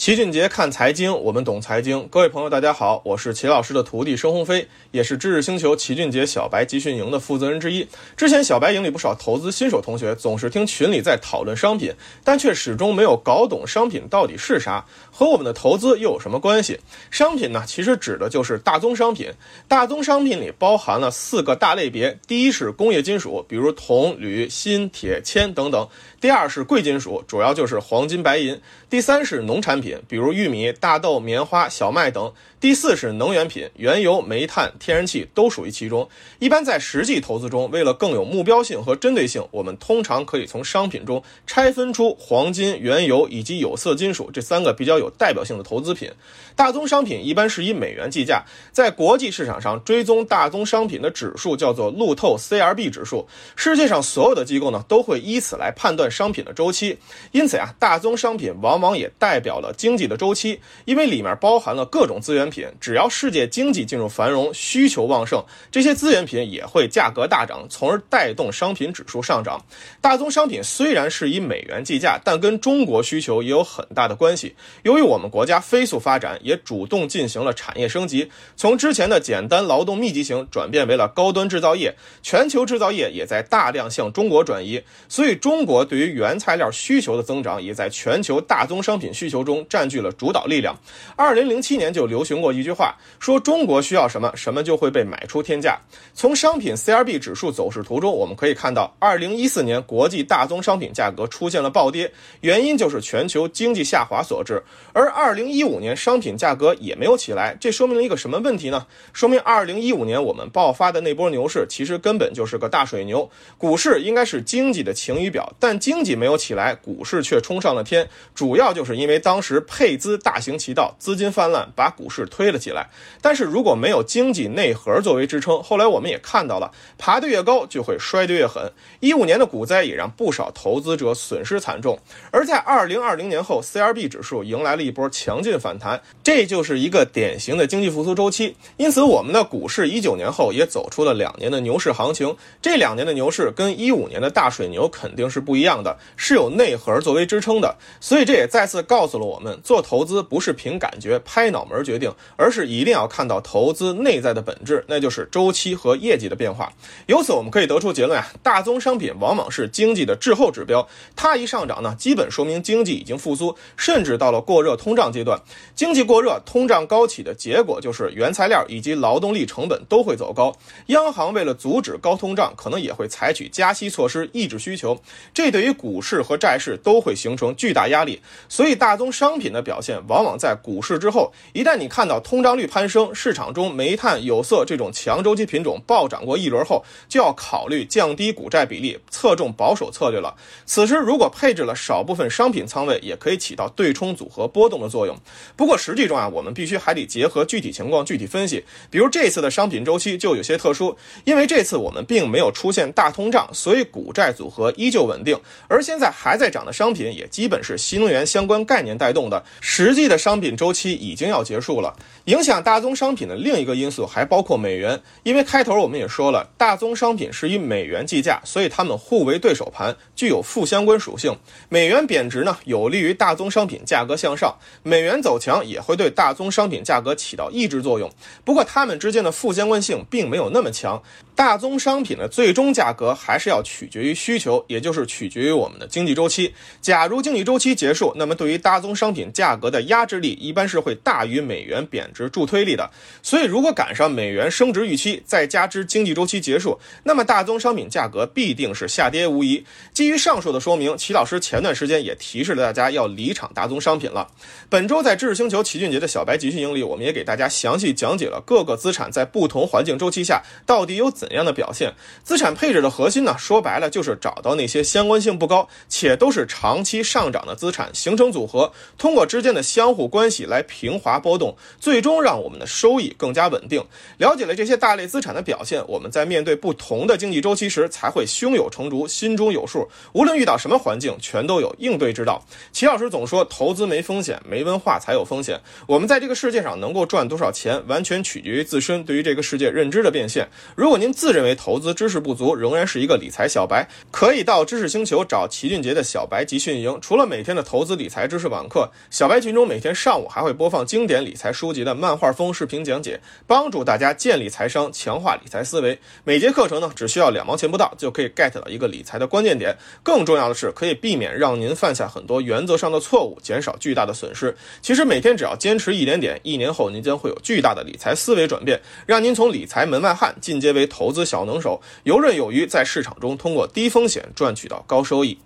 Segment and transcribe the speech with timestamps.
[0.00, 2.08] 齐俊杰看财经，我们懂财经。
[2.08, 7.86] 各位朋友，大家好，我是齐老师的徒弟申鸿飞，也是知识星球齐俊杰小白集训营的负责人之一。
[8.16, 11.92] 之前小白营里不少投资新手同学总是听群里在讨论商品，
[12.24, 16.80] 但却始终没有搞懂商品到底是啥，和我们的投资又有什么关系？
[17.10, 19.30] 商品呢，其实指的就是大宗商品。
[19.68, 25.86] 大宗商品里包含了四个大类别：第一是工业金属，比如铜、铝、锌、铁、铅等等；
[26.22, 28.56] 第二是贵金属，主要就是黄金、白银；
[28.88, 29.89] 第三是农产品。
[30.08, 32.32] 比如玉米、大豆、棉花、小麦等。
[32.60, 36.06] 第四是能源品，原油、煤炭、天然气都属于其中。
[36.40, 46.10] 一般在实际投资中，为了更有目标性和针对性，我们通常可以从商品中拆分出黄金、原油以及有色金属这三个比较有代表性的投资品。
[46.54, 53.26] 大宗商品一般是以美元计价，在国际市场上追踪大宗商品的指数叫做路透 CRB 指数。
[53.56, 56.98] 世界上所有的机构呢都会以此来判断商品的周期。
[57.32, 62.50] 因此啊，大宗商品往往也代表了经济的周期，因为里面包含了各种资源。
[62.50, 69.64] 品只要世界经济进入繁荣，需求旺盛，这些资源品也会价格大涨，从而带动商品指数上涨。
[70.00, 74.56] 大宗商品虽然是以美元计价，但跟中国需求也有很大的关系。
[74.82, 90.76] 由于我们国家飞速发展，也主动进行了产业升级，从之前的简单劳动密集型转变为了高端制造业，全球制造业也在大量向中国转移，所以中国对于原材料需求的增长，也在全球大宗商品需求中占据了主导力量。
[91.14, 92.40] 二零零七年就流行。
[92.40, 95.78] 过一句话说，中国需要什么，什么就会被买出天价。
[96.14, 102.10] 从商品 CRB 指数走势图中，我们可以看到，二零一四年国际大宗商品价格出现了暴跌，
[102.40, 104.62] 原因就是全球经济下滑所致。
[104.94, 108.86] 而二零一五年商品价格也没有起来，这说明了一个什么问题呢？
[109.12, 113.30] 说明二零一五年我们爆发的那波牛市，其实根本就是个大水牛。
[113.58, 122.26] 股市应该是经济的晴雨表，但经济没有起来，股市却冲上了天，主要就是因为当时配资大行其道，资金泛滥，把股市。
[122.30, 122.88] 推了起来，
[123.20, 128.70] 但是如果没有经济内核作为支撑，后来我们也看到了，爬得越高就会摔得越狠。
[129.00, 131.98] 一五年的股灾也让不少投资者损失惨重。
[132.30, 138.54] 而在二零二零年后，CRB 指数迎来了一波强劲反弹，这就是一个典型的经济复苏周期。
[138.76, 142.36] 因此，我们的股市一九年后也走出了两年的牛市行情。
[142.62, 147.74] 这两年的牛市跟一五年的大水牛肯定是不一样的，是有内核作为支撑的。
[147.98, 152.12] 所以这也再次告诉了我们，做投资不是凭感觉、拍脑门决定。
[152.36, 156.72] 而是一定要看到投资内在的本质，那就是周期和业绩的变化。
[157.06, 165.40] 由此我们可以得出结论啊，大宗商品往往是经济的滞后指标，它一上涨呢，基本说明经济已经复苏，甚至到了过热通胀阶段。
[165.74, 170.54] 经济过热、通胀高企的结果就是原材料以及劳动力成本都会走高。
[170.86, 175.00] 央行为了阻止高通胀，可能也会采取加息措施抑制需求，
[175.34, 178.20] 这对于股市和债市都会形成巨大压力。
[178.48, 182.20] 所以大宗商品的表现往往在股市之后，一旦你看到。
[182.20, 190.36] 通胀率攀升，市场中煤炭、有色这种强周期品种暴涨过一轮后，就要考虑降低股债比例，侧重保守策略了。
[190.66, 195.16] 此时如果配置了少部分商品仓位，也可以起到对冲组合波动的作用。
[195.56, 198.62] 不过实际中啊，我们必须还得结合具体情况具体分析。
[198.90, 205.40] 比如这次的商品周期就有些特殊，因为这次我们并没有出现大通胀，所以股债组合依旧稳定。
[205.68, 209.29] 而现在还在涨的商品，也基本是新能源相关概念带动，
[209.60, 211.94] 实际的商品周期已经要结束了。
[212.24, 221.36] 影响大宗商品的另一个因素还包括美元，因为开头我们也说了，大宗商品是以美元计价，所以它们互为对手盘，具有负相关属性。
[221.68, 224.50] 美元贬值呢，有利于大宗商品价格向上；
[224.82, 228.10] 美元走强也会对大宗商品价格起到抑制作用。
[228.44, 231.02] 不过它们之间的负相关性并没有那么强。
[231.34, 236.54] 大宗商品的最终价格还是要取决于需求，也就是取决于我们的经济周期。
[236.82, 242.08] 假如经济周期结束，那么对于大宗商商品价格的压制力一般是会大于美元贬。
[242.14, 242.88] 值助推力的，
[243.24, 249.64] 所以如果赶上美元升值预期，再加之经济周期结束，那么大宗商品价格必定是下跌无疑。
[249.92, 254.28] 基于上述的说明，齐老师前段时间也提示了大家要离场大宗商品了。
[254.68, 261.92] 本周在知识星球齐俊杰的小白集训营里，我们也给大家详细讲解了各个资产在不同环境周期下到底有怎样的表现。
[262.22, 272.00] 资产配置的核心呢，说白了就是找到那些相关性不高且都是长期上涨的资产，形成组合，通过之间的相互关系来平滑波动，最。
[272.00, 273.84] 终让我们的收益更加稳定。
[274.16, 279.86] 了解了这些大类资产的表现，我们在面对不同的经济周期时，才会胸有成竹，心中有数。
[280.14, 282.42] 无论遇到什么环境，全都有应对之道。
[282.72, 285.60] 齐老师总说，投资没风险，没文化才有风险。
[285.86, 290.48] 我们在这个世界上能够赚多少钱，完全取决于自身对于这个世界认知的变现。
[290.74, 296.98] 如果您自认为投资知识不足，仍然是一个理财小白，可以到知识星球找齐俊杰的小白集训营。
[297.02, 305.98] 除了每天的投资理财知识网课，小白群中每天上午还会播放经典理财书籍的漫画风视频讲解，帮助大家建立财商，强化理财思维。
[306.24, 309.76] 每节课程呢，只需要两毛钱不到，就可以 get 到一个理财的关键点。
[310.02, 314.56] 更重要的是，可以避免让您犯下很多原则上的错误，减少巨大的损失。
[314.80, 325.38] 其实每天只要坚持一点点，一年后您将会有巨大的理财思维转变，让您从理财门外汉进阶为投资小能手，游刃有余，在市场中通过低风险赚取到高收益。